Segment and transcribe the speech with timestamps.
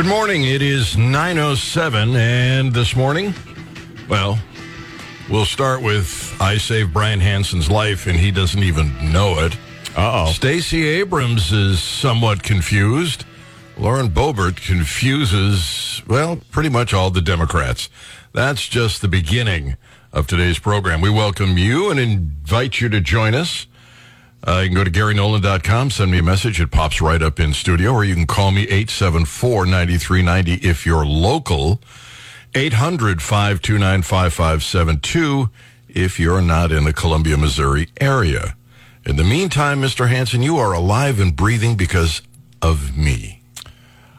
[0.00, 0.44] Good morning.
[0.44, 3.34] It is 9.07, and this morning,
[4.08, 4.38] well,
[5.28, 9.54] we'll start with I saved Brian Hansen's life, and he doesn't even know it.
[9.94, 10.32] Uh-oh.
[10.32, 13.26] Stacey Abrams is somewhat confused.
[13.76, 17.90] Lauren Boebert confuses, well, pretty much all the Democrats.
[18.32, 19.76] That's just the beginning
[20.14, 21.02] of today's program.
[21.02, 23.66] We welcome you and invite you to join us.
[24.46, 26.60] Uh, you can go to GaryNolan.com, send me a message.
[26.60, 31.04] It pops right up in studio, or you can call me 874 9390 if you're
[31.04, 31.80] local.
[32.54, 35.50] 800 529 5572
[35.88, 38.56] if you're not in the Columbia, Missouri area.
[39.06, 40.08] In the meantime, Mr.
[40.08, 42.22] Hansen, you are alive and breathing because
[42.62, 43.42] of me.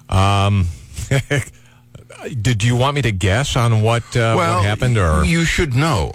[0.10, 0.68] Um,
[2.42, 5.74] did you want me to guess on what uh, well, what happened, or you should
[5.74, 6.14] know.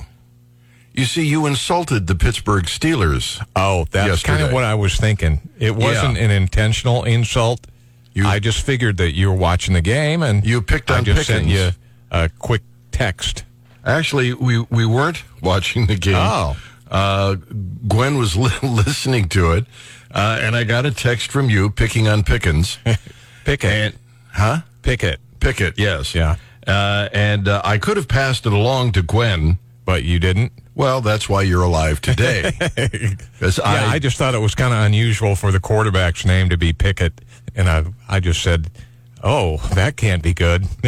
[0.97, 3.45] You see, you insulted the Pittsburgh Steelers.
[3.55, 5.41] oh, that's kind of what I was thinking.
[5.59, 6.25] It wasn't Yeah.
[6.25, 7.67] an intentional insult.
[8.15, 11.03] You- I just figured that you were watching the game, and You picked on I
[11.03, 11.73] just sent you
[12.11, 13.45] a quick text.
[13.85, 16.15] Actually, we, we weren't watching the game.
[16.17, 16.57] Oh.
[16.91, 17.35] Uh,
[17.87, 19.67] Gwen was li- listening to it,
[20.13, 22.79] uh, and I got a text from you picking on Pickens.
[23.45, 23.95] Pick it, and,
[24.33, 24.61] huh?
[24.83, 26.15] pick it, Pickett, yes.
[26.15, 26.37] Yeah.
[26.67, 29.59] Uh, and uh, I could have passed it along to Gwen.
[29.85, 30.53] but you didn't.
[30.77, 32.53] Well, that's why you're alive today.
[33.41, 36.73] Yeah, I, just thought it was kind of unusual for the quarterback's name to be
[36.73, 37.21] Pickett,
[37.55, 38.71] and I I just said,
[39.23, 40.67] "Oh, that can't be good."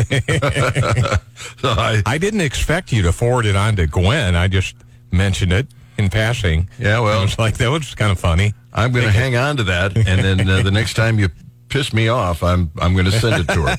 [1.64, 4.36] I, I didn't expect you to forward it on to Gwen.
[4.36, 4.76] I just
[5.10, 6.68] mentioned it in passing.
[6.78, 8.52] Yeah, well- I was like, that was kind of funny.
[8.72, 11.28] I'm going to hang on to that, and then uh, the next time you
[11.68, 13.76] piss me off, I'm I'm going to send it to her,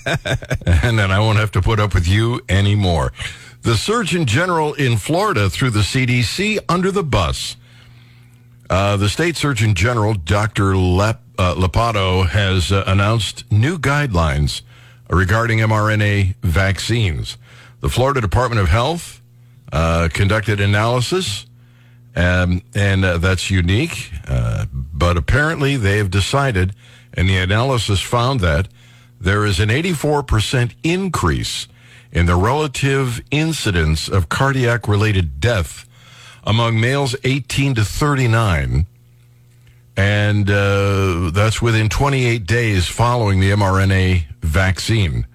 [0.83, 3.13] and then I won't have to put up with you anymore.
[3.61, 7.57] The Surgeon General in Florida threw the CDC under the bus.
[8.69, 10.77] Uh, the state Surgeon General, Dr.
[10.77, 14.61] Lep, uh, Lepato, has uh, announced new guidelines
[15.09, 17.37] regarding mRNA vaccines.
[17.81, 19.21] The Florida Department of Health
[19.71, 21.45] uh, conducted analysis
[22.15, 24.11] um, and uh, that's unique.
[24.27, 26.75] Uh, but apparently, they have decided,
[27.13, 28.67] and the analysis found that
[29.19, 31.67] there is an 84% increase
[32.11, 35.87] in the relative incidence of cardiac related death
[36.43, 38.85] among males 18 to 39.
[39.95, 45.27] And uh, that's within 28 days following the mRNA vaccine.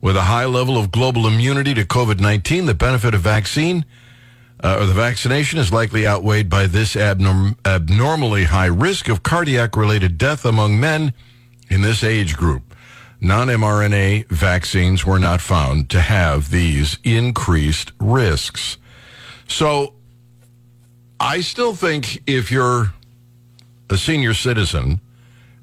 [0.00, 3.84] With a high level of global immunity to COVID 19, the benefit of vaccine
[4.62, 9.76] uh, or the vaccination is likely outweighed by this abnorm- abnormally high risk of cardiac
[9.76, 11.12] related death among men
[11.68, 12.65] in this age group.
[13.20, 18.76] Non mRNA vaccines were not found to have these increased risks.
[19.48, 19.94] So
[21.18, 22.92] I still think if you're
[23.88, 25.00] a senior citizen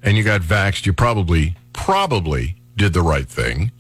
[0.01, 3.71] and you got vaxxed, you probably, probably did the right thing.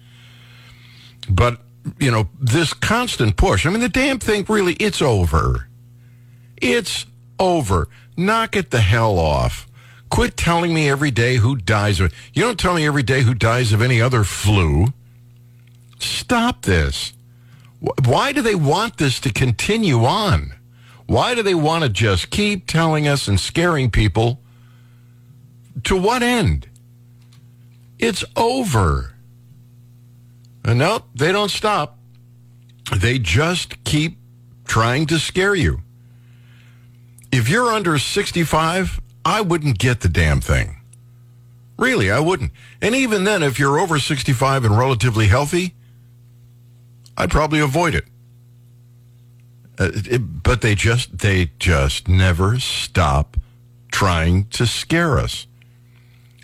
[1.29, 1.59] But,
[1.99, 5.67] you know, this constant push, I mean, the damn thing really, it's over.
[6.57, 7.05] It's
[7.39, 7.87] over.
[8.15, 9.67] Knock it the hell off.
[10.13, 13.33] Quit telling me every day who dies of You don't tell me every day who
[13.33, 14.93] dies of any other flu.
[15.97, 17.13] Stop this.
[18.05, 20.53] Why do they want this to continue on?
[21.07, 24.39] Why do they want to just keep telling us and scaring people?
[25.85, 26.67] To what end?
[27.97, 29.15] It's over.
[30.63, 31.97] Uh, and no, they don't stop.
[32.95, 34.19] They just keep
[34.67, 35.81] trying to scare you.
[37.31, 40.77] If you're under 65, I wouldn't get the damn thing.
[41.77, 42.51] Really, I wouldn't.
[42.81, 45.73] And even then, if you're over 65 and relatively healthy,
[47.17, 48.05] I'd probably avoid it.
[49.79, 53.37] Uh, it- but they just they just never stop
[53.91, 55.47] trying to scare us.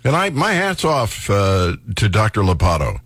[0.04, 2.40] And I my hats off uh, to Dr.
[2.42, 3.00] Lepato.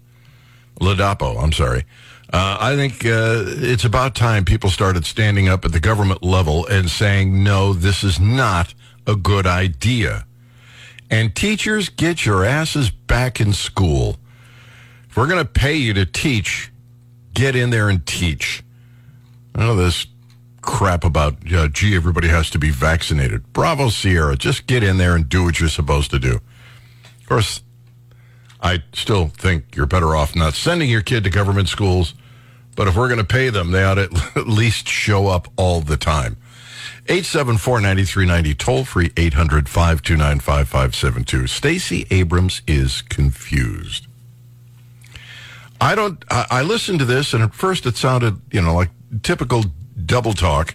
[0.80, 1.84] Ladapo, I'm sorry.
[2.32, 6.66] Uh, I think uh, it's about time people started standing up at the government level
[6.66, 8.74] and saying, no, this is not
[9.06, 10.26] a good idea.
[11.10, 14.16] And teachers, get your asses back in school.
[15.08, 16.72] If we're going to pay you to teach,
[17.34, 18.62] get in there and teach.
[19.54, 20.06] Of this
[20.62, 23.52] crap about, uh, gee, everybody has to be vaccinated.
[23.52, 24.36] Bravo, Sierra.
[24.36, 26.40] Just get in there and do what you're supposed to do.
[27.20, 27.62] Of course,
[28.60, 32.14] I still think you're better off not sending your kid to government schools,
[32.74, 35.80] but if we're going to pay them, they ought to at least show up all
[35.80, 36.36] the time.
[37.06, 41.48] 874-9390, toll free 800-529-5572.
[41.48, 44.06] Stacey Abrams is confused.
[45.80, 48.90] I don't, I, I listened to this and at first it sounded, you know, like
[49.22, 49.64] typical
[50.06, 50.74] double talk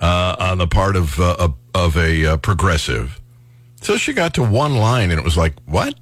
[0.00, 3.18] uh, on the part of, uh, of, of a uh, progressive.
[3.80, 5.94] So she got to one line and it was like, what?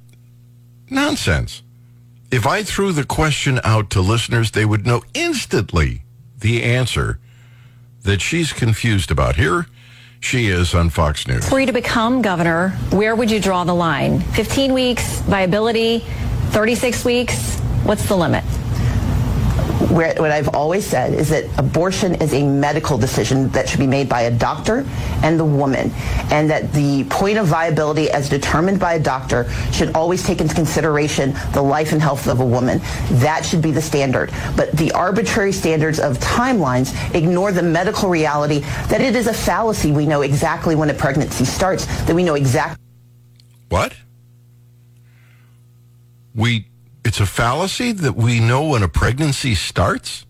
[0.89, 1.63] Nonsense.
[2.31, 6.03] if I threw the question out to listeners, they would know instantly
[6.37, 7.19] the answer
[8.05, 9.35] that she's confused about.
[9.35, 9.67] Here
[10.21, 11.47] she is on Fox News.
[11.47, 14.21] For you to become governor, where would you draw the line?
[14.21, 15.99] 15 weeks, viability,
[16.49, 17.59] 36 weeks?
[17.83, 18.43] What's the limit?
[19.89, 23.87] Where, what I've always said is that abortion is a medical decision that should be
[23.87, 24.85] made by a doctor
[25.23, 25.91] and the woman,
[26.31, 30.55] and that the point of viability as determined by a doctor should always take into
[30.55, 32.79] consideration the life and health of a woman.
[33.19, 34.31] That should be the standard.
[34.55, 38.59] But the arbitrary standards of timelines ignore the medical reality
[38.89, 39.91] that it is a fallacy.
[39.91, 42.83] We know exactly when a pregnancy starts, that we know exactly.
[43.69, 43.95] What?
[46.33, 46.67] We
[47.05, 50.25] it's a fallacy that we know when a pregnancy starts?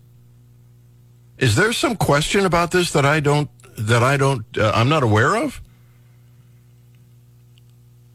[1.38, 5.02] Is there some question about this that I don't that I don't uh, I'm not
[5.02, 5.60] aware of?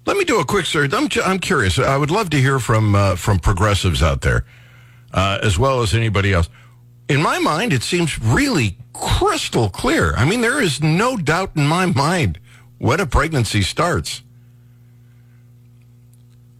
[0.06, 0.94] Let me do a quick search.
[0.94, 1.78] I'm, I'm curious.
[1.78, 4.46] I would love to hear from uh, from progressives out there,
[5.14, 6.50] uh, as well as anybody else.
[7.10, 10.14] In my mind, it seems really crystal clear.
[10.16, 12.40] I mean, there is no doubt in my mind
[12.78, 14.24] when a pregnancy starts.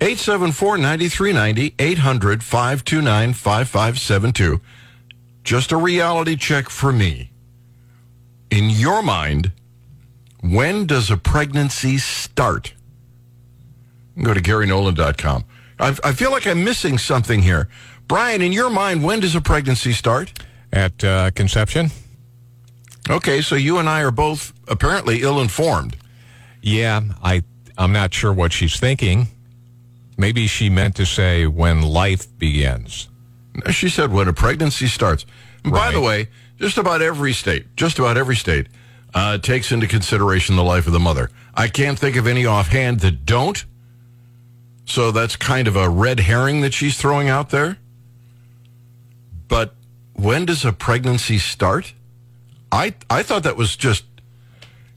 [0.02, 4.60] 874 9390, 800 529 5572.
[5.44, 7.32] Just a reality check for me.
[8.50, 9.52] In your mind,
[10.42, 12.74] when does a pregnancy start?
[14.20, 15.46] Go to GaryNolan.com.
[15.80, 17.70] I, I feel like I'm missing something here.
[18.08, 20.34] Brian, in your mind, when does a pregnancy start?
[20.74, 21.92] At uh, conception.
[23.08, 25.96] Okay, so you and I are both apparently ill informed.
[26.62, 27.44] Yeah, I,
[27.78, 29.28] I'm not sure what she's thinking.
[30.18, 33.10] Maybe she meant to say when life begins.
[33.72, 35.26] She said when a pregnancy starts.
[35.64, 36.30] And By the way,
[36.60, 38.68] just about every state, just about every state,
[39.14, 41.30] uh, takes into consideration the life of the mother.
[41.54, 43.64] I can't think of any offhand that don't.
[44.86, 47.78] So that's kind of a red herring that she's throwing out there.
[49.48, 49.76] But
[50.14, 51.94] when does a pregnancy start?
[52.72, 54.06] I I thought that was just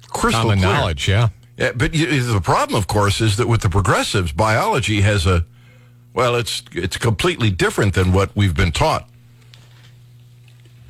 [0.09, 0.73] crystal Common clear.
[0.73, 1.29] knowledge, yeah.
[1.57, 5.47] Yeah, but the problem, of course, is that with the progressives, biology has a
[6.15, 9.09] well, it's it's completely different than what we've been taught.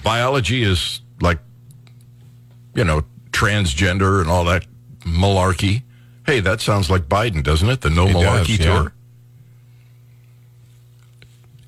[0.02, 1.38] Biology is like,
[2.75, 4.66] you know, transgender and all that
[5.00, 5.82] malarkey.
[6.26, 7.81] Hey, that sounds like Biden, doesn't it?
[7.81, 8.66] The no It malarkey does, yeah.
[8.66, 8.93] tour.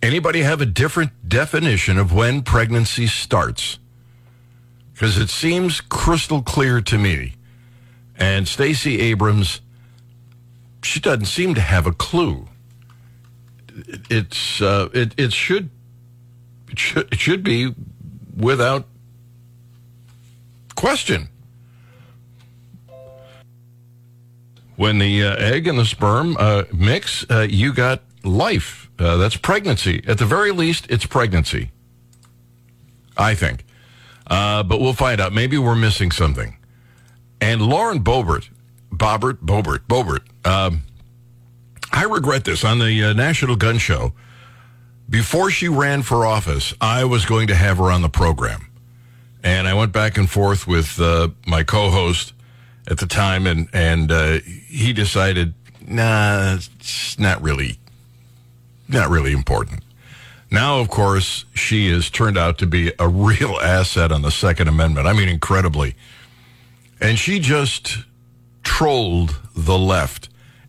[0.02, 3.78] Anybody have a different definition of when pregnancy starts?
[4.92, 7.34] Because it seems crystal clear to me.
[8.18, 9.60] And Stacey Abrams,
[10.82, 12.48] she doesn't seem to have a clue.
[14.08, 15.68] It's uh, it it should
[16.70, 17.74] it should it should be
[18.36, 18.86] without
[20.74, 21.28] question.
[24.76, 28.90] When the uh, egg and the sperm uh, mix, uh, you got life.
[28.98, 30.02] Uh, that's pregnancy.
[30.06, 31.70] At the very least, it's pregnancy.
[33.16, 33.64] I think.
[34.26, 35.32] Uh, but we'll find out.
[35.32, 36.55] Maybe we're missing something.
[37.40, 38.48] And Lauren Boebert,
[38.90, 40.22] Bobbert, Boebert, Boebert.
[40.46, 40.82] Um,
[41.92, 44.12] I regret this on the uh, National Gun Show.
[45.08, 48.68] Before she ran for office, I was going to have her on the program,
[49.42, 52.32] and I went back and forth with uh, my co-host
[52.88, 55.54] at the time, and and uh, he decided,
[55.86, 57.78] nah, it's not really,
[58.88, 59.84] not really important.
[60.50, 64.68] Now, of course, she has turned out to be a real asset on the Second
[64.68, 65.06] Amendment.
[65.06, 65.94] I mean, incredibly.
[67.00, 67.98] And she just
[68.62, 70.28] trolled the left,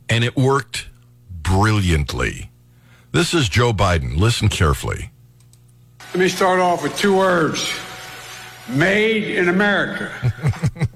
[0.10, 0.88] and it worked
[1.32, 2.50] brilliantly.
[3.12, 4.18] This is Joe Biden.
[4.18, 5.12] Listen carefully.
[6.14, 7.70] Let me start off with two words
[8.70, 10.12] made in America.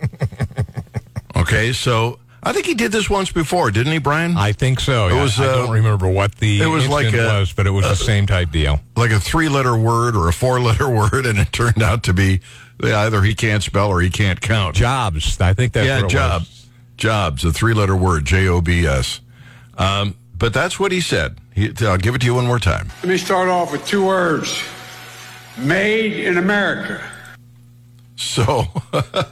[1.33, 4.37] Okay, so I think he did this once before, didn't he, Brian?
[4.37, 5.07] I think so.
[5.07, 7.65] It I- was, I, uh, don't remember what the it was like a- was, but
[7.65, 8.79] it was the same type deal.
[8.95, 12.13] like a three letter word or a four letter word, and it turned out to
[12.13, 12.41] be
[12.83, 14.75] either he can't spell or he can't count.
[14.75, 15.39] Jobs.
[15.39, 16.41] I think that's yeah, what it job.
[16.41, 16.67] was.
[16.97, 19.21] Jobs, a three letter word, J O B S.
[19.77, 21.37] Um, but that's what he said.
[21.53, 22.89] He, I'll give it to you one more time.
[23.03, 24.61] Let me start off with two words
[25.57, 27.03] made in America.
[28.15, 28.65] So,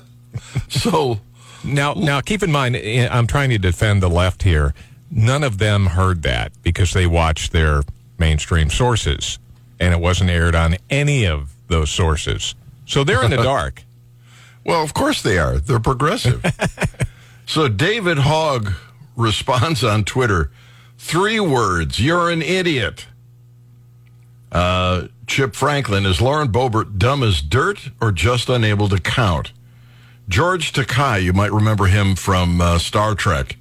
[0.67, 1.19] so
[1.63, 4.73] Now, now, keep in mind, eh, I'm trying to defend the left here.
[5.11, 7.83] None of them heard that because they watched their
[8.17, 9.39] mainstream sources,
[9.79, 12.55] and it wasn't aired on any of those sources.
[12.89, 13.83] So they're in the dark.
[14.65, 15.57] Well, of course they are.
[15.57, 16.43] They're progressive.
[17.45, 18.73] so David Hogg
[19.15, 20.51] responds on Twitter
[20.97, 23.07] three words You're an idiot.
[24.51, 29.53] Uh, Chip Franklin is Lauren Boebert dumb as dirt or just unable to count?
[30.27, 33.55] George Takei, you might remember him from uh, Star Trek.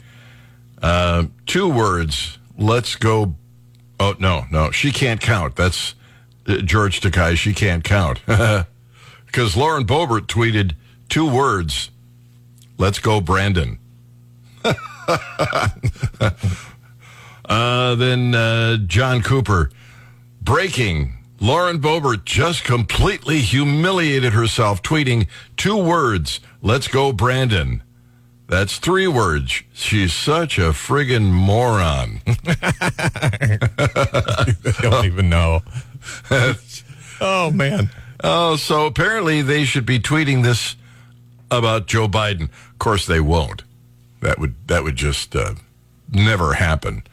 [0.81, 2.39] Uh, two words.
[2.57, 3.35] Let's go
[4.01, 5.57] Oh no, no, she can't count.
[5.57, 5.95] That's
[6.47, 7.37] uh, George Takei.
[7.37, 8.21] She can't count
[9.29, 10.75] because Lauren Boebert tweeted
[11.09, 11.91] two words.
[12.79, 13.79] Let's go, Brandon.
[17.45, 19.71] uh, then uh, Jon Cooper
[20.41, 21.15] breaking.
[21.41, 26.41] Lauren Boebert just completely humiliated herself, tweeting two words.
[26.63, 27.83] Let's go, Brandon.
[28.49, 29.63] That's three words.
[29.75, 32.23] She's such a friggin' moron.
[34.67, 35.61] I don't even know.
[37.21, 37.91] oh man.
[38.23, 40.77] Oh, so apparently they should be tweeting this
[41.51, 42.45] about Joe Biden.
[42.45, 43.63] Of course, they won't.
[44.21, 45.55] That would that would just uh,
[46.11, 47.05] never happen.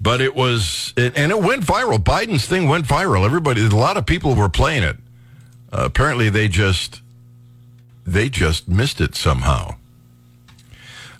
[0.00, 1.98] But it was, it, and it went viral.
[1.98, 3.24] Biden's thing went viral.
[3.26, 4.96] Everybody, a lot of people were playing it.
[5.72, 7.02] Uh, apparently, they just
[8.06, 9.76] they just missed it somehow.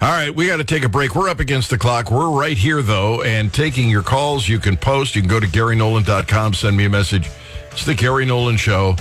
[0.02, 1.14] All right, we got to take a break.
[1.14, 2.10] We're up against the clock.
[2.10, 4.48] We're right here, though, and taking your calls.
[4.48, 5.14] You can post.
[5.14, 7.28] You can go to GaryNolan.com, send me a message.
[7.72, 8.96] It's the Gary Nolan Show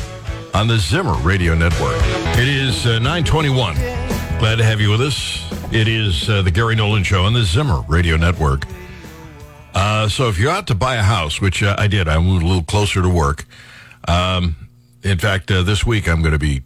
[0.54, 1.98] on the Zimmer Radio Network.
[2.38, 3.76] It is uh, 921.
[4.40, 5.44] Glad to have you with us.
[5.74, 8.64] It is uh, the Gary Nolan Show on the Zimmer Radio Network.
[9.74, 12.44] Uh, so if you're out to buy a house, which uh, I did, I moved
[12.44, 13.46] a little closer to work.
[14.08, 14.56] Um,
[15.04, 16.62] in fact, uh, this week I'm going to be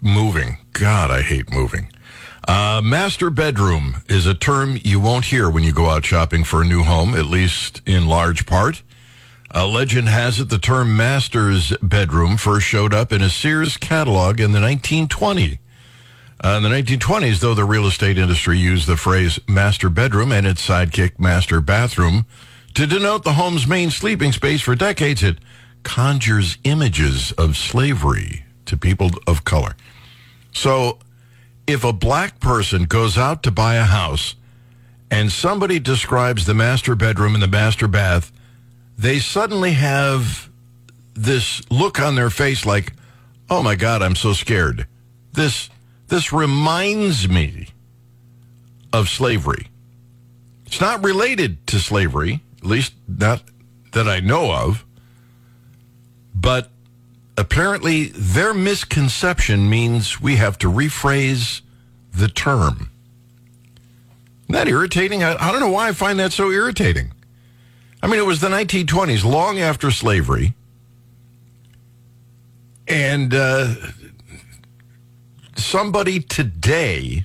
[0.00, 0.58] moving.
[0.72, 1.90] God, I hate moving.
[2.48, 6.62] Uh, master bedroom is a term you won't hear when you go out shopping for
[6.62, 8.82] a new home, at least in large part.
[9.52, 14.38] A legend has it the term master's bedroom first showed up in a Sears catalog
[14.38, 15.58] in the 1920s.
[16.42, 20.46] Uh, in the 1920s, though, the real estate industry used the phrase master bedroom and
[20.46, 22.26] its sidekick master bathroom
[22.74, 25.24] to denote the home's main sleeping space for decades.
[25.24, 25.38] It
[25.82, 29.74] conjures images of slavery to people of color.
[30.52, 31.00] So,
[31.66, 34.36] if a black person goes out to buy a house
[35.10, 38.30] and somebody describes the master bedroom and the master bath,
[39.00, 40.50] they suddenly have
[41.14, 42.92] this look on their face like,
[43.48, 44.86] oh my God, I'm so scared.
[45.32, 45.70] This,
[46.08, 47.68] this reminds me
[48.92, 49.68] of slavery.
[50.66, 53.42] It's not related to slavery, at least not
[53.92, 54.84] that I know of,
[56.34, 56.70] but
[57.38, 61.62] apparently their misconception means we have to rephrase
[62.12, 62.90] the term.
[64.42, 65.22] Isn't that irritating?
[65.22, 67.12] I, I don't know why I find that so irritating.
[68.02, 70.54] I mean, it was the 1920s, long after slavery.
[72.88, 73.74] And uh,
[75.56, 77.24] somebody today,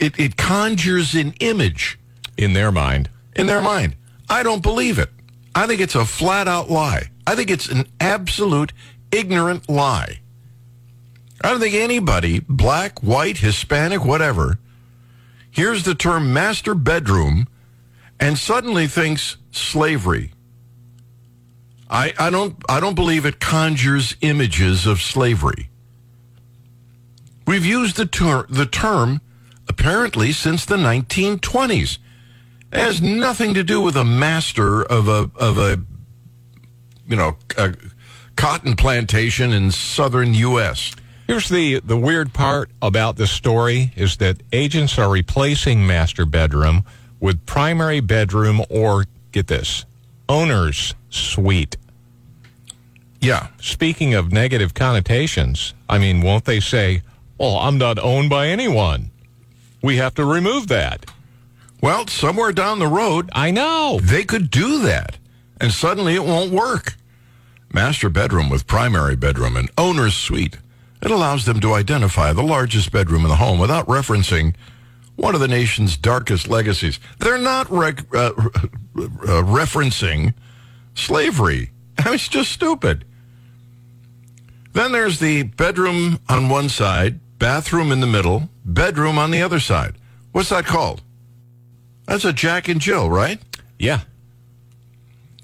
[0.00, 1.98] it, it conjures an image
[2.38, 3.10] In their mind.
[3.34, 3.96] in their mind.
[4.28, 5.10] I don't believe it.
[5.54, 7.10] I think it's a flat out lie.
[7.26, 8.72] I think it's an absolute
[9.10, 10.20] ignorant lie.
[11.42, 14.58] I don't think anybody, black, white, Hispanic, whatever,
[15.50, 17.48] hears the term master bedroom
[18.20, 20.32] and suddenly thinks slavery.
[21.88, 25.70] I, I don't I don't believe it conjures images of slavery.
[27.46, 29.20] We've used the ter- the term
[29.68, 31.98] apparently since the 1920s.
[32.72, 35.82] It has nothing to do with a master of a of a
[37.08, 37.74] you know a
[38.36, 40.94] cotton plantation in southern U.S.
[41.26, 46.84] Here's the, the weird part about this story is that agents are replacing master bedroom
[47.20, 49.84] with primary bedroom or, get this,
[50.28, 51.76] owner's suite.
[53.20, 57.02] Yeah, Speaking of negative connotations, I mean, won't they say,
[57.38, 59.10] well, I'm not owned by anyone?
[59.82, 61.04] We have to remove that.
[61.82, 63.98] well, somewhere down the road I know.
[64.02, 65.18] they could do that,
[65.60, 66.94] and suddenly it won't work.
[67.72, 70.58] Master bedroom with primary bedroom and owner's suite.
[71.02, 74.54] It allows them to identify the largest bedroom in the home without referencing
[75.20, 76.98] one of the nation's darkest legacies.
[77.18, 80.34] They're not rec- uh, uh, referencing
[80.94, 81.70] slavery.
[82.06, 83.04] It's just stupid.
[84.72, 89.60] Then there's the bedroom on one side, bathroom in the middle, bedroom on the other
[89.60, 89.96] side.
[90.32, 91.02] What's that called?
[92.06, 93.38] That's a Jack and Jill, right?
[93.78, 94.00] Yeah.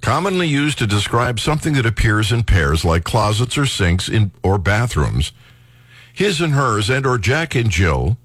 [0.01, 4.57] commonly used to describe something that appears in pairs like closets or sinks in or
[4.57, 5.33] bathrooms
[6.15, 8.17] his and hers and or jack and jill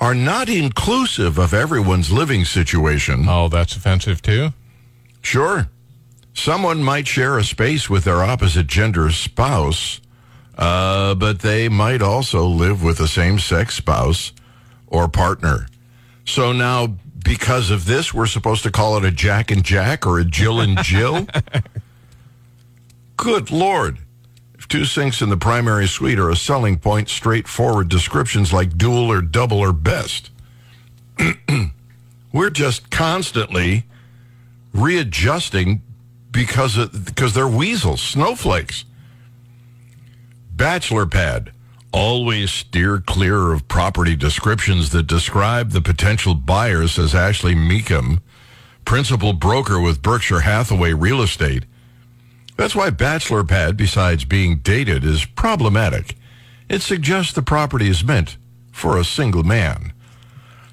[0.00, 4.50] are not inclusive of everyone's living situation Oh, that's offensive too?
[5.22, 5.68] sure
[6.32, 10.00] someone might share a space with their opposite gender spouse
[10.58, 14.32] uh, but they might also live with the same sex spouse
[14.86, 15.66] or partner
[16.24, 16.86] so now
[17.24, 20.60] because of this we're supposed to call it a jack and jack or a jill
[20.60, 21.26] and jill
[23.16, 23.98] Good Lord.
[24.68, 29.20] Two sinks in the primary suite are a selling point, straightforward descriptions like dual or
[29.20, 30.30] double or best.
[32.32, 33.84] We're just constantly
[34.72, 35.82] readjusting
[36.30, 38.84] because of, because they're weasels, snowflakes.
[40.50, 41.52] Bachelor pad.
[41.92, 48.20] Always steer clear of property descriptions that describe the potential buyer, says Ashley Meekum,
[48.84, 51.64] principal broker with Berkshire Hathaway Real Estate.
[52.56, 56.16] That's why bachelor pad, besides being dated, is problematic.
[56.68, 58.36] It suggests the property is meant
[58.72, 59.92] for a single man.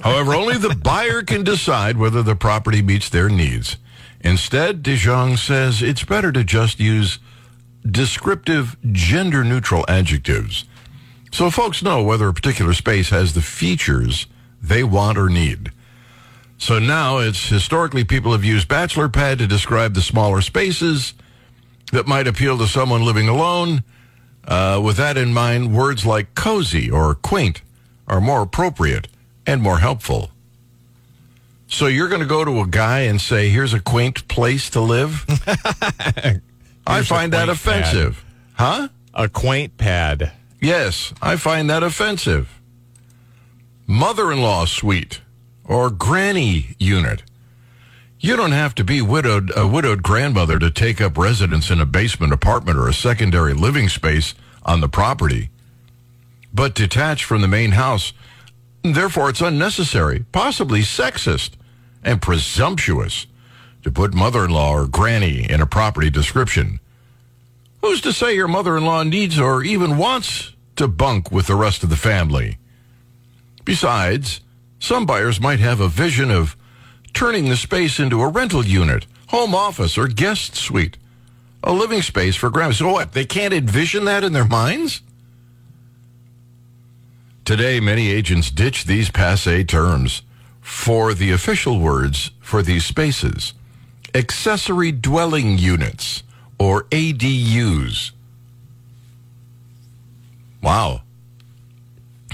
[0.02, 3.78] However, only the buyer can decide whether the property meets their needs.
[4.22, 7.20] Instead, DeJong says it's better to just use
[7.90, 10.66] descriptive gender neutral adjectives
[11.32, 14.28] so folks know whether a particular space has the features
[14.62, 15.72] they want or need.
[16.58, 21.14] So now it's historically people have used bachelor pad to describe the smaller spaces
[21.92, 23.84] that might appeal to someone living alone.
[24.46, 27.62] Uh, with that in mind, words like cozy or quaint
[28.08, 29.08] are more appropriate
[29.46, 30.32] and more helpful.
[31.68, 34.82] So you're going to go to a guy and say, "Here's a quaint place to
[34.82, 35.26] live."
[36.88, 38.90] I find that offensive, huh?
[39.14, 40.32] A quaint pad.
[40.60, 42.60] Yes, I find that offensive.
[43.88, 45.22] Mother-in-law suite
[45.64, 47.24] or granny unit.
[48.24, 51.88] You don't have to be widowed, a widowed grandmother to take up residence in a
[51.88, 55.50] basement apartment or a secondary living space on the property,
[56.54, 58.14] but detached from the main house.
[58.84, 61.54] Therefore, it's unnecessary, possibly sexist,
[62.04, 63.26] and presumptuous
[63.82, 66.80] to put mother-in-law or granny in a property description.
[67.82, 71.90] Who's to say your mother-in-law needs or even wants to bunk with the rest of
[71.90, 72.60] the family?
[73.66, 74.42] Besides,
[74.78, 76.56] some buyers might have a vision of
[77.14, 80.98] turning the space into a rental unit, home office, or guest suite.
[81.64, 82.74] A living space for grandma.
[82.74, 83.14] So what?
[83.14, 85.02] They can't envision that in their minds?
[87.46, 90.22] Today, many agents ditch these passe terms
[90.62, 93.54] for the official words for these spaces.
[94.14, 96.24] Accessory dwelling units,
[96.60, 98.12] or ADUs.
[100.62, 101.02] Wow.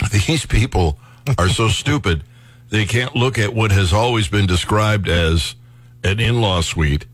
[0.12, 1.00] These people
[1.38, 2.24] are so stupid,
[2.70, 5.56] they can't look at what has always been described as
[6.04, 7.06] an in law suite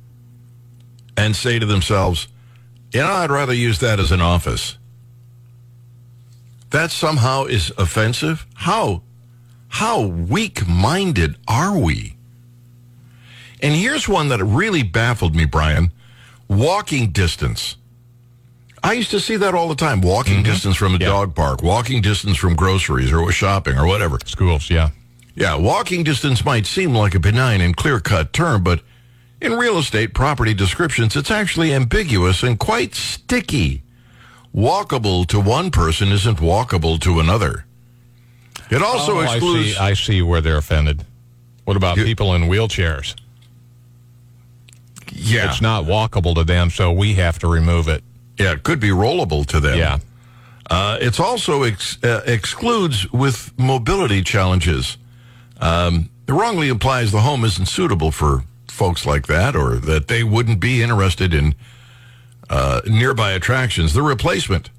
[1.16, 2.28] and say to themselves,
[2.92, 4.78] you know, I'd rather use that as an office.
[6.72, 8.46] That somehow is offensive?
[8.56, 9.04] How?
[9.68, 12.16] How weak minded are we?
[13.62, 15.92] And here's one that really baffled me, Brian
[16.50, 17.78] walking distance.
[18.84, 20.44] I used to see that all the time walking mm-hmm.
[20.44, 21.08] distance from a Yeah.
[21.08, 24.20] dog park, walking distance from groceries or shopping or whatever.
[24.26, 24.90] Schools, yeah.
[25.36, 28.82] Yeah, walking distance might seem like a benign and clear cut term, but
[29.42, 33.82] in real estate property descriptions, it's actually ambiguous and quite sticky.
[34.56, 37.66] Walkable to one person isn't walkable to another.
[38.70, 39.74] It also Oh, I excludes.
[39.74, 41.04] see, I see where they're offended.
[41.66, 43.16] What about You- people in wheelchairs?
[45.12, 48.04] yeah, It's not walkable to them, so we have to remove it.
[48.38, 49.78] yeah, it could be rollable to them.
[49.78, 49.98] Yeah.
[50.70, 54.98] Uh, it's also ex- uh, excludes with mobility challenges.
[55.64, 60.24] Um, it wrongly implies the home isn't suitable for folks like that, or that they
[60.24, 61.56] wouldn't be interested in
[62.50, 63.94] uh, nearby attractions.
[63.94, 64.70] The replacement.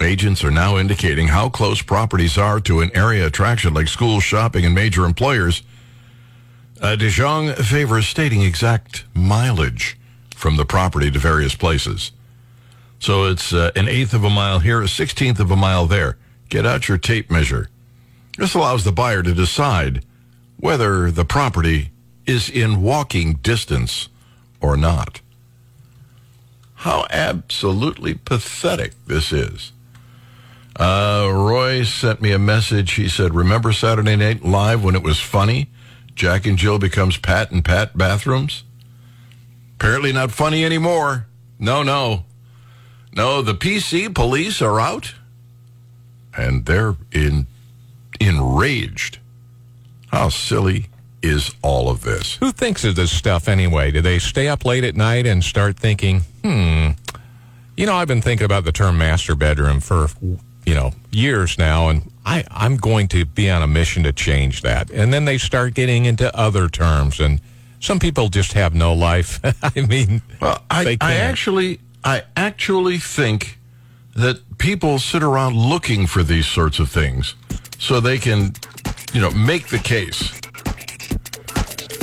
[0.00, 4.64] Agents are now indicating how close properties are to an area attraction like schools, shopping,
[4.64, 5.62] and major employers.
[6.80, 9.98] Uh, DeJong favors stating exact mileage
[10.34, 12.12] from the property to various places.
[12.98, 16.16] So it's uh, an eighth of a mile here, a sixteenth of a mile there.
[16.48, 17.68] Get out your tape measure.
[18.40, 20.02] This allows the buyer to decide
[20.56, 21.90] whether the property
[22.24, 24.08] is in walking distance
[24.62, 25.20] or not.
[26.76, 29.72] How absolutely pathetic this is.
[30.74, 32.92] Uh, Roy sent me a message.
[32.92, 35.68] He said, Remember Saturday Night Live when it was funny?
[36.14, 38.64] Jack and Jill becomes Pat and Pat bathrooms?
[39.74, 41.26] Apparently not funny anymore.
[41.58, 42.24] No, no.
[43.14, 45.12] No, the PC police are out
[46.34, 47.46] and they're in
[48.20, 49.18] enraged.
[50.08, 50.86] How silly
[51.22, 52.36] is all of this?
[52.36, 53.90] Who thinks of this stuff anyway?
[53.90, 56.90] Do they stay up late at night and start thinking, hmm,
[57.76, 60.08] you know, I've been thinking about the term master bedroom for,
[60.66, 64.62] you know, years now, and I, I'm going to be on a mission to change
[64.62, 64.90] that.
[64.90, 67.40] And then they start getting into other terms, and
[67.80, 69.40] some people just have no life.
[69.62, 73.58] I mean, Well, I, they I actually, I actually think
[74.14, 77.34] that people sit around looking for these sorts of things
[77.80, 78.52] so they can,
[79.12, 80.30] you know, make the case.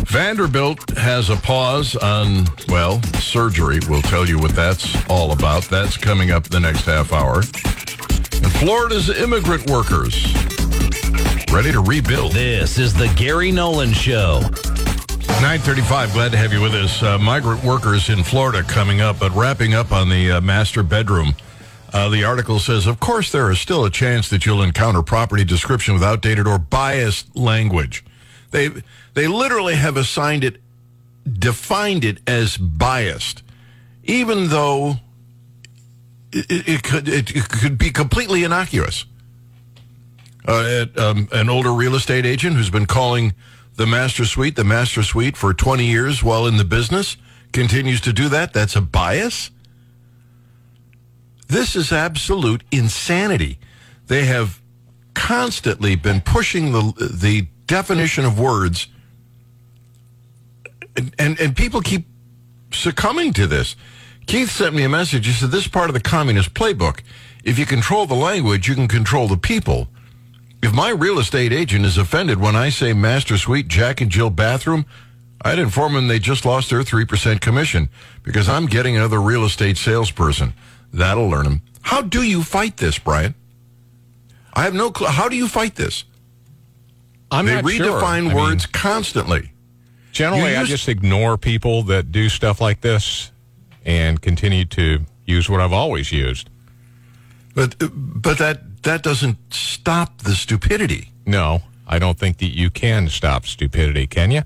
[0.07, 3.79] Vanderbilt has a pause on, well, surgery.
[3.87, 5.63] We'll tell you what that's all about.
[5.65, 7.37] That's coming up the next half hour.
[7.37, 10.33] And Florida's immigrant workers
[11.51, 12.33] ready to rebuild.
[12.33, 14.41] This is the Gary Nolan Show.
[15.41, 17.03] 935, glad to have you with us.
[17.03, 21.35] Uh, migrant workers in Florida coming up, but wrapping up on the uh, master bedroom.
[21.93, 25.43] Uh, the article says, of course, there is still a chance that you'll encounter property
[25.43, 28.03] description with outdated or biased language.
[28.51, 28.69] They,
[29.13, 30.61] they literally have assigned it,
[31.31, 33.43] defined it as biased,
[34.03, 34.95] even though
[36.31, 39.05] it, it could, it, it could be completely innocuous.
[40.47, 43.33] Uh, at, um, an older real estate agent who's been calling
[43.75, 47.17] the master suite the master suite for 20 years while in the business
[47.51, 48.53] continues to do that.
[48.53, 49.51] That's a bias.
[51.47, 53.59] This is absolute insanity.
[54.07, 54.61] They have
[55.13, 58.87] constantly been pushing the the definition of words,
[60.95, 62.07] and, and, and people keep
[62.71, 63.75] succumbing to this.
[64.25, 65.25] Keith sent me a message.
[65.25, 67.01] He said, This is part of the communist playbook.
[67.43, 69.87] If you control the language, you can control the people.
[70.61, 74.29] If my real estate agent is offended when I say master suite, Jack and Jill
[74.29, 74.85] bathroom,
[75.43, 77.89] I'd inform them they just lost their 3% commission
[78.23, 80.53] because I'm getting another real estate salesperson.
[80.97, 81.61] That'll learn them.
[81.81, 83.35] How do you fight this, Brian?
[84.53, 85.07] I have no clue.
[85.07, 86.03] How do you fight this?
[87.29, 88.01] I'm they not redefine sure.
[88.01, 89.51] I mean, words constantly.
[90.11, 93.31] generally, You I just ignore people that do stuff like this
[93.85, 96.49] and continue to use what I've always used.
[97.53, 101.11] But but that that doesn't stop the stupidity.
[101.25, 104.41] No, I don't think that you can stop stupidity, can you?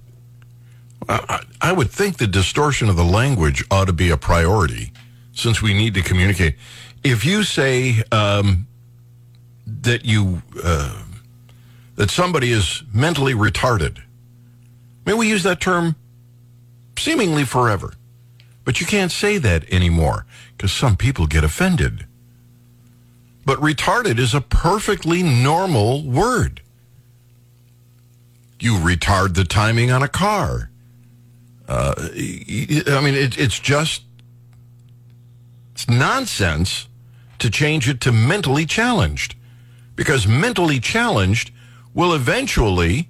[1.08, 4.92] I, I would think the distortion of the language ought to be a priority
[5.34, 6.56] since we need to communicate.
[7.04, 8.67] If you say um,
[9.65, 11.04] that you uh,
[11.96, 14.02] that somebody is mentally retarded,
[15.06, 15.96] mean, we use that term
[16.98, 17.94] seemingly forever,
[18.63, 22.06] but you can't say that anymore because some people get offended.
[23.44, 26.62] But retarded is a perfectly normal word.
[28.60, 30.70] You retard the timing on a car.
[31.67, 34.04] Uh, I mean, it, it's just
[35.82, 36.88] it's nonsense
[37.39, 39.36] to change it to mentally challenged,
[39.96, 41.52] because mentally challenged
[41.96, 43.10] will eventually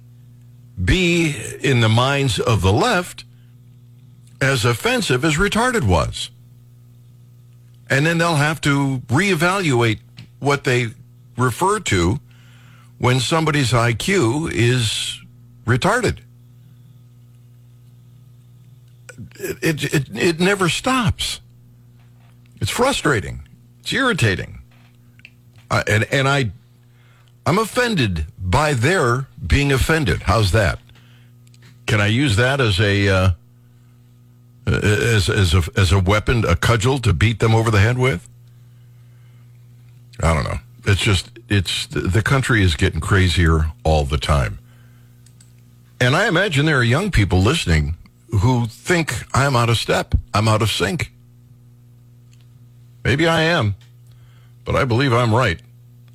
[0.82, 3.24] be in the minds of the left
[4.40, 6.30] as offensive as retarded was,
[7.90, 10.00] and then they'll have to reevaluate
[10.38, 10.88] what they
[11.36, 12.20] refer to
[12.96, 15.20] when somebody's IQ is
[15.66, 16.20] retarded
[19.38, 21.41] it, it, it never stops.
[22.62, 23.42] It's frustrating.
[23.80, 24.60] It's irritating.
[25.68, 26.52] Uh, and, and I,
[27.44, 30.22] I'm offended by their being offended.
[30.22, 30.78] How's that?
[31.86, 33.30] Can I use that as a, uh,
[34.68, 38.28] as, as a, as a weapon, a cudgel to beat them over the head with?
[40.22, 40.60] I don't know.
[40.86, 44.60] It's just, it's, the country is getting crazier all the time.
[46.00, 47.96] And I imagine there are young people listening
[48.30, 50.14] who think I'm out of step.
[50.32, 51.11] I'm out of sync.
[53.04, 53.74] Maybe I am,
[54.64, 55.60] but I believe I'm right.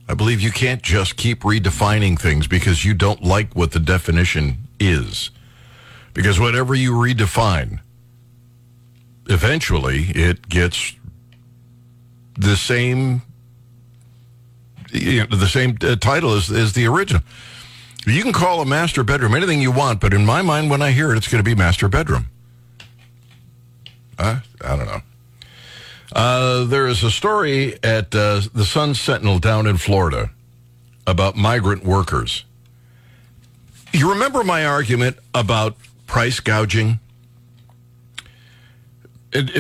[0.10, 4.58] I believe you can't just keep redefining things because you don't like what the definition
[4.80, 5.32] is.
[6.14, 7.82] Because whatever you redefine,
[9.28, 10.96] eventually it gets
[12.38, 13.22] the same
[14.92, 17.22] you know, the same uh, title as, as the original.
[18.06, 20.92] You can call a master bedroom anything you want, but in my mind, when I
[20.92, 22.28] hear it, it's going to be master bedroom.
[24.18, 25.02] Uh, I don't know.
[26.14, 30.32] Uh, there is a story at uh, the Sun Sentinel down in Florida
[31.06, 32.46] about migrant workers.
[33.94, 37.00] You remember my argument about price gouging?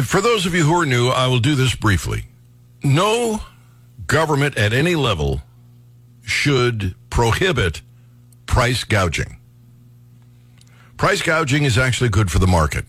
[0.03, 2.25] For those of you who are new, I will do this briefly.
[2.83, 3.41] No
[4.07, 5.41] government at any level
[6.23, 7.81] should prohibit
[8.45, 9.37] price gouging.
[10.95, 12.85] Price gouging is actually good for the market.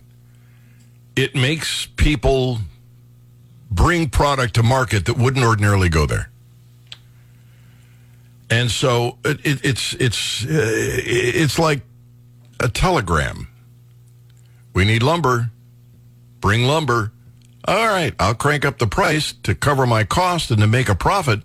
[1.17, 2.59] It makes people
[3.71, 6.31] bring product to market that wouldn't ordinarily go there.
[8.51, 11.83] And so it, it, it's it's uh, it's like
[12.61, 13.49] a telegram.
[14.75, 15.51] We need lumber.
[16.41, 17.13] Bring lumber.
[17.67, 20.95] All right, I'll crank up the price to cover my cost and to make a
[20.95, 21.43] profit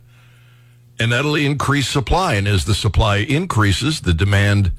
[0.99, 2.35] and that'll increase supply.
[2.35, 4.71] And as the supply increases, the demand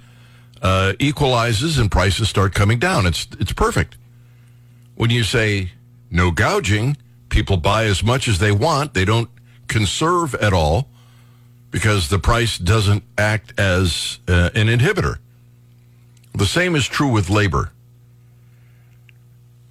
[0.62, 3.06] uh, equalizes and prices start coming down.
[3.06, 3.96] It's it's perfect.
[4.94, 5.72] When you say
[6.10, 6.96] no gouging,
[7.34, 8.94] people buy as much as they want.
[8.94, 9.28] They don't
[9.66, 10.88] conserve at all
[11.72, 15.18] because the price doesn't act as uh, an inhibitor.
[16.32, 17.72] The same is true with labor.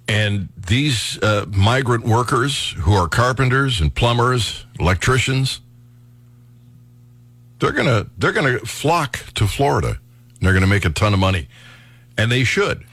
[0.06, 5.62] And these uh, migrant workers who are carpenters and plumbers, electricians,
[7.60, 9.98] they're gonna they're gonna flock to Florida.
[10.42, 11.48] They're gonna make a ton of money,
[12.18, 12.84] and they should.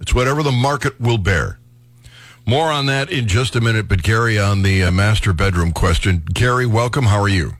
[0.00, 1.59] It's whatever the market will bear.
[2.50, 6.24] More on that in just a minute, but Gary on the uh, master bedroom question.
[6.34, 7.04] Gary, welcome.
[7.04, 7.52] How are you?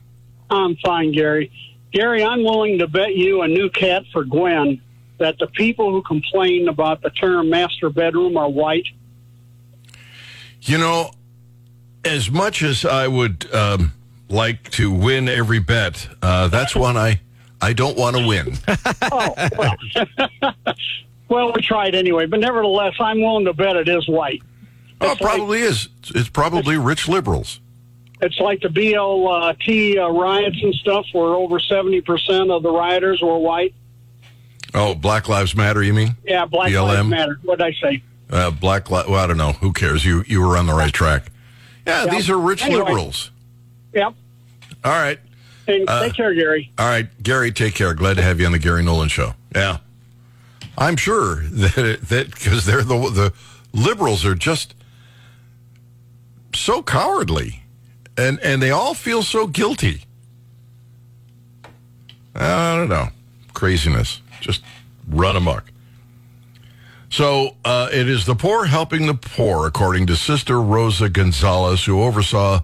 [0.50, 1.52] I'm fine, Gary.
[1.92, 4.82] Gary, I'm willing to bet you a new cat for Gwen
[5.18, 8.88] that the people who complain about the term master bedroom are white.
[10.62, 11.12] You know,
[12.04, 13.92] as much as I would um,
[14.28, 17.20] like to win every bet, uh, that's one I
[17.60, 18.58] I don't want to win.
[19.12, 19.76] Oh, well.
[21.28, 24.42] well, we tried anyway, but nevertheless, I'm willing to bet it is white.
[25.00, 25.88] Oh, it It's like- probably is.
[26.14, 27.60] It's probably rich liberals.
[28.22, 33.38] It's like the BLT uh, riots and stuff, where over 70% of the rioters were
[33.38, 33.74] white.
[34.74, 36.16] Oh, Black Lives Matter, you mean?
[36.24, 36.84] Yeah, Black BLM?
[36.86, 37.38] Lives Matter.
[37.42, 38.02] What'd I say?
[38.28, 39.52] Uh, Black Li- Well, I don't know.
[39.52, 40.04] Who cares?
[40.04, 41.32] You you were on the right track.
[41.86, 42.10] Yeah, Yeah.
[42.10, 42.82] these are rich Anyway.
[42.84, 43.30] liberals.
[43.94, 44.14] Yep.
[44.84, 45.18] All right.
[45.66, 46.70] And Uh, take care, Gary.
[46.78, 47.94] All right, Gary, take care.
[47.94, 49.34] Glad to have you on the Gary Nolan show.
[49.54, 49.78] Yeah,
[50.78, 53.32] I'm sure that that because they're the the
[53.72, 54.74] liberals are just
[56.54, 57.62] so cowardly,
[58.16, 60.04] and and they all feel so guilty.
[62.34, 63.08] I don't know,
[63.54, 64.62] craziness, just
[65.08, 65.70] run amok.
[67.10, 72.02] So uh, it is the poor helping the poor, according to Sister Rosa Gonzalez, who
[72.02, 72.60] oversaw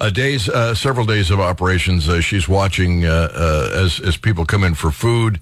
[0.00, 2.08] a days, uh, several days of operations.
[2.08, 5.40] Uh, she's watching uh, uh, as as people come in for food.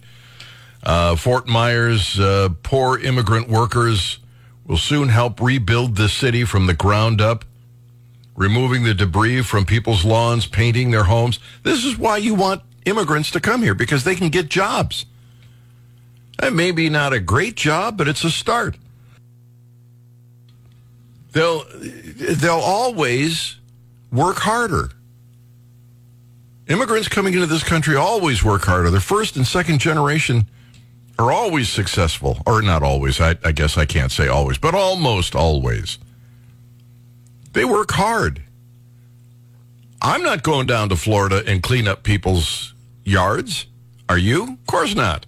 [0.82, 4.18] Uh, Fort Myers, uh, poor immigrant workers
[4.64, 7.44] will soon help rebuild the city from the ground up,
[8.38, 11.40] removing the debris from people's lawns, painting their homes.
[11.64, 15.04] This is why you want immigrants to come here because they can get jobs.
[16.40, 18.78] It may be not a great job, but it's a start.
[21.32, 23.56] They'll they'll always
[24.12, 24.90] work harder.
[26.68, 28.90] Immigrants coming into this country always work harder.
[28.90, 30.48] The first and second generation
[31.18, 33.20] are always successful, or not always.
[33.20, 35.98] I, I guess I can't say always, but almost always.
[37.52, 38.42] They work hard.
[40.00, 43.66] I'm not going down to Florida and clean up people's yards.
[44.08, 44.42] Are you?
[44.52, 45.26] Of course not.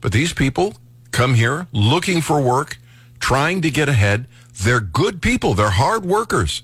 [0.00, 0.74] But these people
[1.10, 2.78] come here looking for work,
[3.18, 4.26] trying to get ahead.
[4.62, 5.54] They're good people.
[5.54, 6.62] They're hard workers.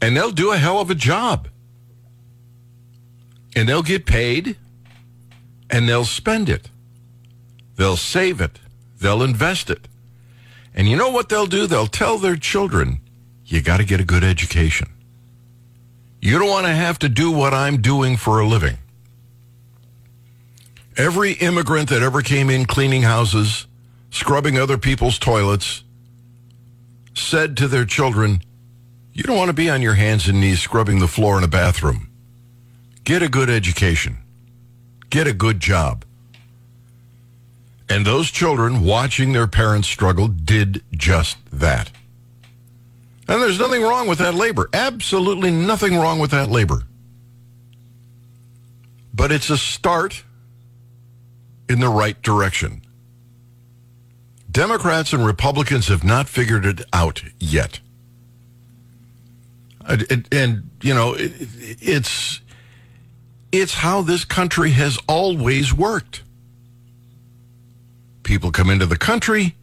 [0.00, 1.48] And they'll do a hell of a job.
[3.54, 4.56] And they'll get paid
[5.70, 6.70] and they'll spend it.
[7.76, 8.58] They'll save it.
[9.00, 9.86] They'll invest it.
[10.78, 11.66] And you know what they'll do?
[11.66, 13.00] They'll tell their children,
[13.44, 14.86] you got to get a good education.
[16.22, 18.78] You don't want to have to do what I'm doing for a living.
[20.96, 23.66] Every immigrant that ever came in cleaning houses,
[24.10, 25.82] scrubbing other people's toilets,
[27.12, 28.40] said to their children,
[29.12, 31.48] You don't want to be on your hands and knees scrubbing the floor in a
[31.48, 32.08] bathroom.
[33.02, 34.18] Get a good education.
[35.10, 36.04] Get a good job.
[37.90, 41.90] And those children, watching their parents struggle, did just that.
[43.26, 44.68] And there's nothing wrong with that labor.
[44.72, 46.82] Absolutely nothing wrong with that labor.
[49.12, 50.22] But it's a start
[51.68, 52.82] in the right direction.
[54.50, 57.80] Democrats and Republicans have not figured it out yet.
[59.86, 61.32] And, and- you know, it,
[61.80, 62.40] it's
[63.50, 66.22] it's how this country has always worked.
[68.28, 69.56] People come into the country,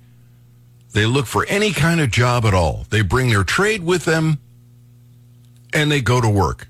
[0.91, 2.87] they look for any kind of job at all.
[2.89, 4.39] They bring their trade with them,
[5.71, 6.67] and they go to work.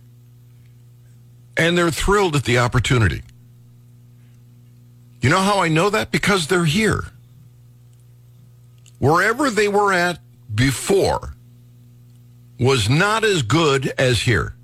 [1.55, 3.21] And they're thrilled at the opportunity.
[5.21, 6.11] You know how I know that?
[6.11, 7.05] Because they're here.
[8.99, 10.19] Wherever they were at
[10.53, 11.33] before
[12.59, 14.54] was not as good as here.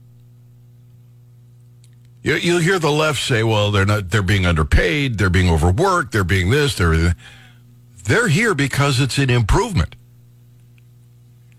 [2.23, 4.09] You, you'll hear the left say, "Well, they're not.
[4.09, 5.17] They're being underpaid.
[5.17, 6.11] They're being overworked.
[6.11, 6.75] They're being this.
[6.75, 7.15] They're
[8.03, 9.95] they're here because it's an improvement.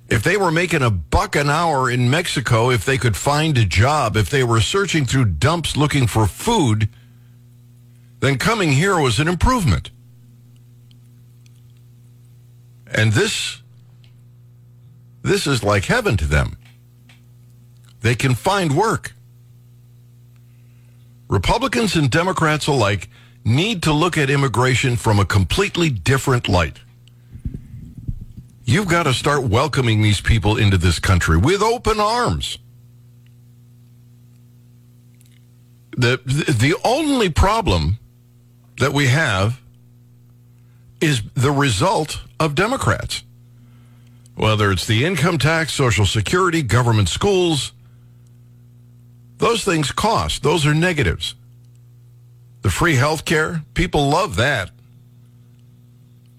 [0.09, 3.64] If they were making a buck an hour in Mexico, if they could find a
[3.64, 6.88] job, if they were searching through dumps looking for food,
[8.20, 9.90] then coming here was an improvement.
[12.87, 13.62] And this
[15.22, 16.57] this is like heaven to them.
[18.03, 19.14] They can find work.
[21.33, 23.09] Republicans and Democrats alike
[23.42, 26.79] need to look at immigration from a completely different light.
[28.64, 32.59] You've got to start welcoming these people into this country with open arms.
[35.97, 37.99] The, the only problem
[38.79, 39.59] that we have
[41.01, 43.25] is the result of Democrats.
[44.35, 47.73] Whether it's the income tax, Social Security, government schools,
[49.43, 50.45] those things cost.
[50.45, 51.35] Those are negatives.
[52.63, 54.71] The free health care, people love that.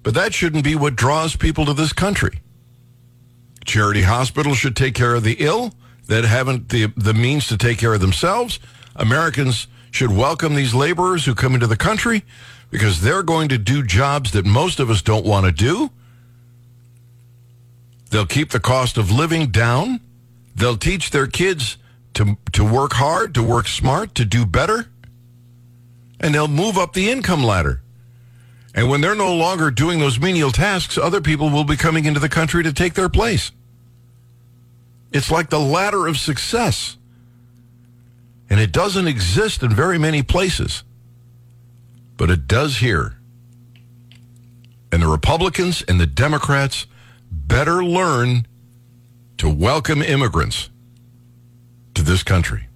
[0.04, 2.39] But that shouldn't be what draws people to this country.
[3.66, 5.74] Charity hospitals should take care of the ill
[6.08, 8.58] that haven't the, the means to take care of themselves.
[8.96, 12.24] Americans should welcome these laborers who come into the country
[12.72, 15.89] because they're going to do jobs that most of us don't want to do.
[18.12, 20.00] They'll keep the cost of living down.
[20.56, 21.78] They'll teach their kids
[22.15, 24.88] to, to work hard, to work smart, to do better.
[26.19, 27.82] And they'll move up the income ladder.
[28.76, 32.19] And when they're no longer doing those menial tasks, other people will be coming into
[32.19, 33.52] the country to take their place.
[35.12, 36.97] It's like the ladder of success.
[38.49, 40.84] And it doesn't exist in very many places.
[42.17, 43.17] But it does here.
[44.91, 46.88] And the Republicans and the Democrats
[47.32, 48.47] better learn
[49.38, 50.69] to welcome immigrants
[51.95, 52.67] to this country.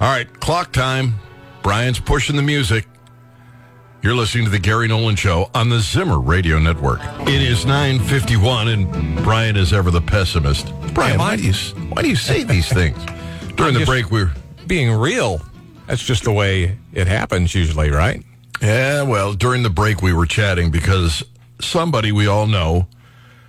[0.00, 1.14] All right, clock time.
[1.62, 2.86] Brian's pushing the music.
[4.02, 6.98] You're listening to the Gary Nolan Show on the Zimmer Radio Network.
[7.20, 10.72] It is 9:51, and Brian is ever the pessimist.
[10.92, 11.52] Brian, why do you
[11.90, 12.98] why do you say these things?
[13.54, 14.32] During the break, we we're
[14.66, 15.40] Being real,
[15.86, 18.24] that's just the way it happens usually, right?
[18.60, 19.02] yeah.
[19.02, 21.22] Well, during the break, we were chatting because
[21.60, 22.88] somebody we all know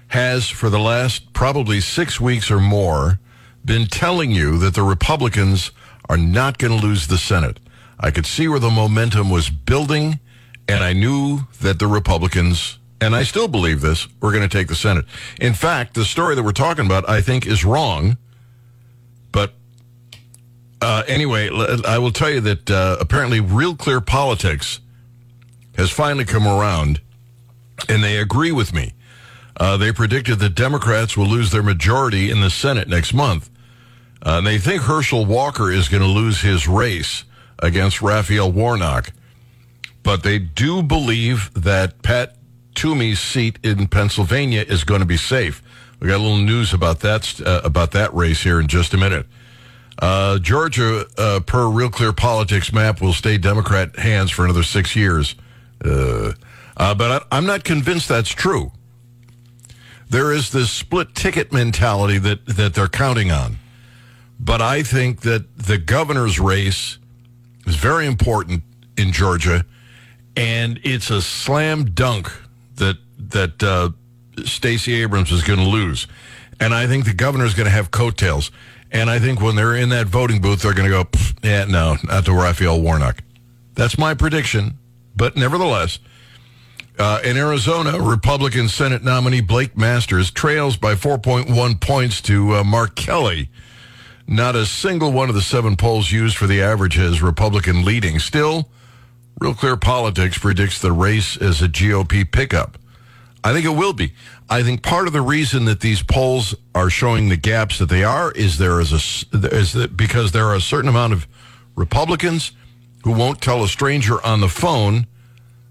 [0.09, 3.19] has, for the last probably six weeks or more,
[3.65, 5.71] been telling you that the Republicans
[6.09, 7.59] are not going to lose the Senate.
[7.99, 10.19] I could see where the momentum was building,
[10.67, 14.67] and I knew that the Republicans, and I still believe this, were going to take
[14.67, 15.05] the Senate.
[15.39, 18.17] In fact, the story that we're talking about, I think, is wrong.
[19.31, 19.53] But
[20.81, 21.49] uh, anyway,
[21.87, 24.81] I will tell you that uh, apparently Real Clear Politics
[25.77, 27.01] has finally come around,
[27.87, 28.93] and they agree with me.
[29.57, 33.49] Uh, they predicted that Democrats will lose their majority in the Senate next month.
[34.25, 37.23] Uh, and they think Herschel Walker is going to lose his race
[37.59, 39.11] against Raphael Warnock.
[40.01, 42.35] But they do believe that Pat
[42.75, 45.61] Toomey's seat in Pennsylvania is going to be safe.
[45.99, 48.97] We got a little news about that uh, about that race here in just a
[48.97, 49.25] minute.
[49.99, 54.95] Uh, Georgia, uh, per Real Clear Politics map, will stay Democrat hands for another six
[54.95, 55.35] years.
[55.85, 56.33] Uh,
[56.75, 58.71] uh, but I, I'm not convinced that's true.
[60.13, 63.57] There is this split ticket mentality that, that they're counting on.
[64.39, 66.99] But I think that the governor's race
[67.65, 68.61] is very important
[68.95, 69.65] in Georgia,
[70.37, 72.31] and it's a slam dunk
[72.75, 72.97] that
[73.31, 73.89] that uh,
[74.45, 76.05] Stacey Abrams is going to lose.
[76.59, 78.51] And I think the governor is going to have coattails.
[78.91, 81.65] And I think when they're in that voting booth, they're going to go, "Pfft, yeah,
[81.65, 83.23] no, not to Raphael Warnock.
[83.73, 84.77] That's my prediction.
[85.15, 85.97] But nevertheless,
[86.99, 92.95] uh, in Arizona, Republican Senate nominee Blake Masters trails by 4.1 points to uh, Mark
[92.95, 93.49] Kelly.
[94.27, 98.19] Not a single one of the seven polls used for the average has Republican leading.
[98.19, 98.69] Still,
[99.39, 102.77] Real Clear Politics predicts the race as a GOP pickup.
[103.43, 104.13] I think it will be.
[104.49, 108.03] I think part of the reason that these polls are showing the gaps that they
[108.03, 111.27] are is there is a is that because there are a certain amount of
[111.75, 112.53] Republicans
[113.03, 115.07] who won't tell a stranger on the phone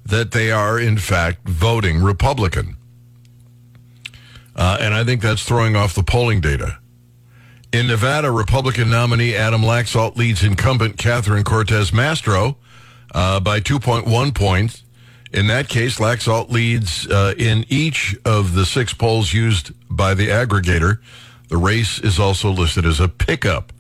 [0.05, 2.77] that they are in fact voting Republican,
[4.57, 6.79] uh, and I think that's throwing off the polling data.
[7.73, 12.57] In Nevada, Republican nominee Adam Laxalt leads incumbent Catherine Cortez Masto
[13.15, 14.83] uh, by 2.1 points.
[15.33, 20.29] In that case, Laxalt leads uh, in each of the six polls used by the
[20.29, 20.99] aggregator.
[21.49, 23.73] The race is also listed as a pickup.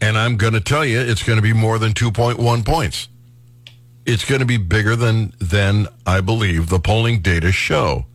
[0.00, 3.08] And I'm going to tell you, it's going to be more than 2.1 points.
[4.08, 8.06] It's going to be bigger than, than I believe the polling data show.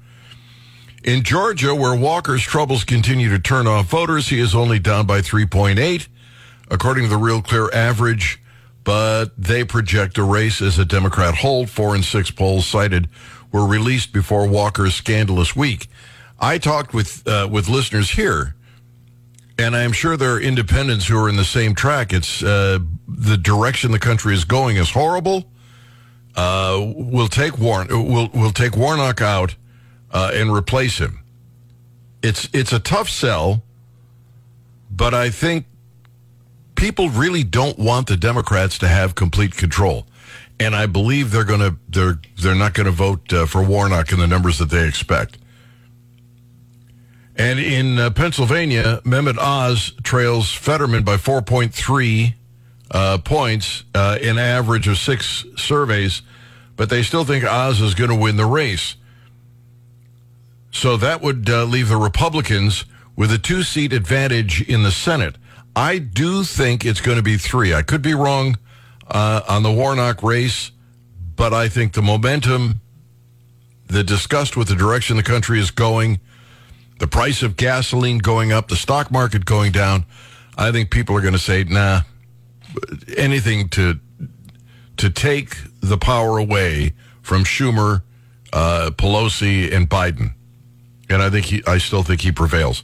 [1.04, 5.22] In Georgia, where Walker's troubles continue to turn off voters, he is only down by
[5.22, 6.08] 3.8,
[6.72, 8.42] according to the Real Clear average.
[8.84, 11.70] But they project a race as a Democrat hold.
[11.70, 13.08] Four and six polls cited
[13.52, 15.88] were released before Walker's scandalous week.
[16.40, 18.56] I talked with uh, with listeners here,
[19.60, 22.12] and I'm sure there are independents who are in the same track.
[22.12, 25.53] It's uh, the direction the country is going is horrible.
[26.36, 27.88] Uh, we'll take Warren.
[27.90, 29.56] We'll we'll take Warnock out
[30.12, 31.20] uh, and replace him.
[32.22, 33.64] It's it's a tough sell,
[34.90, 35.66] but I think
[36.76, 40.08] people really don't want the Democrats to have complete control,
[40.60, 44.28] and I believe they're to they're they're not to vote uh, for Warnock in the
[44.28, 45.38] numbers that they expect.
[47.36, 52.36] And in uh, Pennsylvania, Mehmet Oz trails Fetterman by 4.3
[52.94, 56.22] uh, points uh, in average of six surveys,
[56.76, 58.96] but they still think Oz is going to win the race.
[60.72, 62.86] So that would uh, leave the Republicans
[63.16, 65.36] with a two seat advantage in the Senate.
[65.76, 67.74] I do think it's going to be three.
[67.74, 68.58] I could be wrong
[69.08, 70.72] uh, on the Warnock race,
[71.36, 72.80] but I think the momentum
[73.88, 76.20] the disgust with the direction the country is going,
[77.00, 80.06] the price of gasoline going up, the stock market going down,
[80.58, 82.02] I think people are going to say, nah,
[83.18, 84.00] anything to
[84.98, 88.04] to take the power away from Schumer,
[88.52, 90.34] uh, Pelosi, and Biden.
[91.10, 92.84] And I think he, I still think he prevails.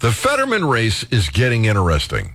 [0.00, 2.34] The Fetterman race is getting interesting.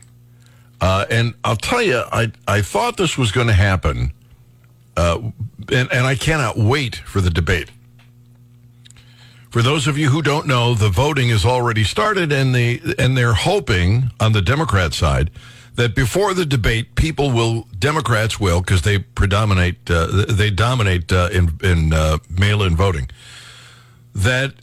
[0.79, 4.13] Uh, and I'll tell you, I, I thought this was going to happen,
[4.95, 5.19] uh,
[5.71, 7.71] and, and I cannot wait for the debate.
[9.49, 13.17] For those of you who don't know, the voting has already started, and the and
[13.17, 15.31] they're hoping on the Democrat side
[15.77, 21.29] that before the debate, people will Democrats will because they predominate uh, they dominate uh,
[21.31, 23.09] in in uh, mail-in voting
[24.13, 24.53] that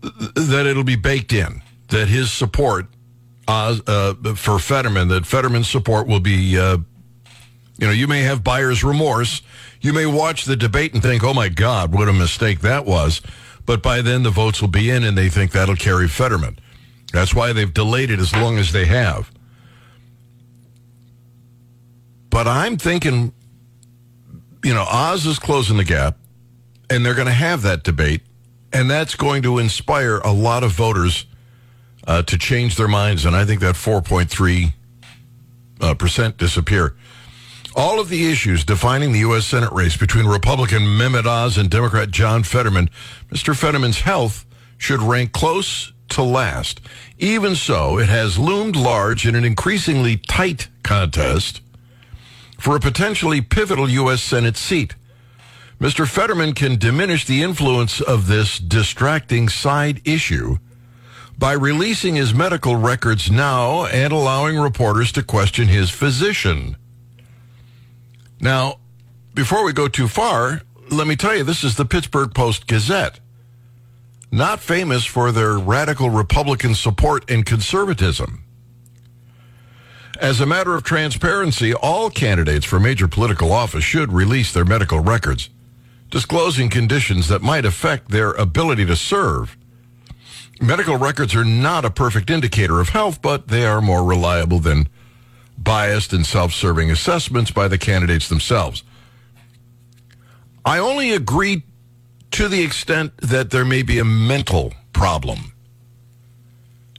[0.00, 2.86] that it'll be baked in that his support
[3.48, 6.76] uh, uh, for Fetterman that Fetterman's support will be uh,
[7.78, 9.42] you know you may have buyer's remorse.
[9.80, 13.22] You may watch the debate and think oh my god what a mistake that was.
[13.64, 16.58] But by then the votes will be in and they think that'll carry Fetterman.
[17.12, 19.30] That's why they've delayed it as long as they have
[22.30, 23.32] but I'm thinking,
[24.64, 26.16] you know, Oz is closing the gap,
[26.88, 28.22] and they're going to have that debate,
[28.72, 31.26] and that's going to inspire a lot of voters
[32.06, 33.24] uh, to change their minds.
[33.24, 34.72] And I think that 4.3
[35.80, 36.96] uh, percent disappear.
[37.76, 39.46] All of the issues defining the U.S.
[39.46, 42.90] Senate race between Republican Mehmet Oz and Democrat John Fetterman,
[43.28, 43.56] Mr.
[43.56, 44.44] Fetterman's health
[44.76, 46.80] should rank close to last.
[47.18, 51.60] Even so, it has loomed large in an increasingly tight contest
[52.60, 54.22] for a potentially pivotal U.S.
[54.22, 54.94] Senate seat.
[55.80, 56.06] Mr.
[56.06, 60.58] Fetterman can diminish the influence of this distracting side issue
[61.38, 66.76] by releasing his medical records now and allowing reporters to question his physician.
[68.38, 68.76] Now,
[69.32, 73.20] before we go too far, let me tell you this is the Pittsburgh Post Gazette.
[74.30, 78.44] Not famous for their radical Republican support and conservatism.
[80.20, 85.00] As a matter of transparency, all candidates for major political office should release their medical
[85.00, 85.48] records,
[86.10, 89.56] disclosing conditions that might affect their ability to serve.
[90.60, 94.88] Medical records are not a perfect indicator of health, but they are more reliable than
[95.56, 98.82] biased and self-serving assessments by the candidates themselves.
[100.66, 101.62] I only agree
[102.32, 105.49] to the extent that there may be a mental problem.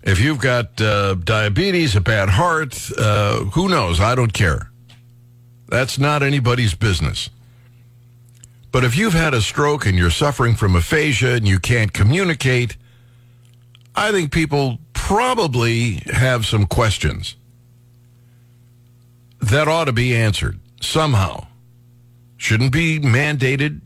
[0.03, 3.99] If you've got uh, diabetes, a bad heart, uh, who knows?
[3.99, 4.71] I don't care.
[5.67, 7.29] That's not anybody's business.
[8.71, 12.77] But if you've had a stroke and you're suffering from aphasia and you can't communicate,
[13.95, 17.35] I think people probably have some questions
[19.39, 21.47] that ought to be answered somehow.
[22.37, 23.81] Shouldn't be mandated.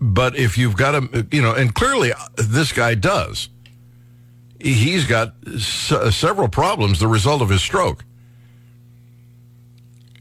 [0.00, 3.48] But if you've got a, you know, and clearly uh, this guy does
[4.60, 8.04] he's got several problems the result of his stroke.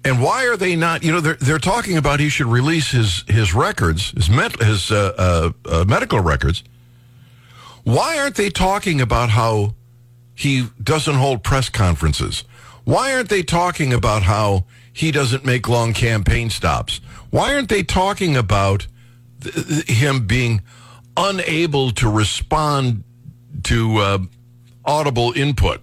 [0.03, 1.03] And why are they not?
[1.03, 4.91] You know, they're they're talking about he should release his his records, his med, his
[4.91, 6.63] uh, uh, uh, medical records.
[7.83, 9.73] Why aren't they talking about how
[10.35, 12.43] he doesn't hold press conferences?
[12.83, 17.01] Why aren't they talking about how he doesn't make long campaign stops?
[17.31, 18.85] Why aren't they talking about
[19.41, 20.61] th- th- him being
[21.17, 23.03] unable to respond
[23.63, 24.17] to uh,
[24.83, 25.81] audible input.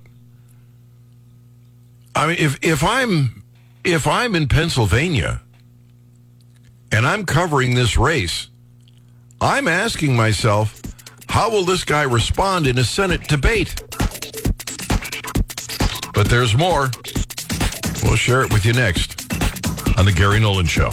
[2.14, 3.42] I mean, if if I'm
[3.84, 5.40] if I'm in Pennsylvania
[6.90, 8.48] and I'm covering this race,
[9.40, 10.80] I'm asking myself,
[11.28, 13.82] how will this guy respond in a Senate debate?
[16.14, 16.90] But there's more.
[18.04, 19.32] We'll share it with you next
[19.96, 20.92] on the Gary Nolan Show.